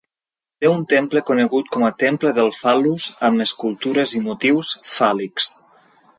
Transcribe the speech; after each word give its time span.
Té 0.63 0.69
un 0.75 0.79
temple 0.93 1.21
conegut 1.27 1.69
com 1.75 1.85
a 1.89 1.93
Temple 2.05 2.33
del 2.39 2.49
Fal·lus 2.63 3.11
amb 3.31 3.47
escultures 3.49 4.17
i 4.21 4.25
motius 4.31 4.75
fàl·lics. 4.97 5.55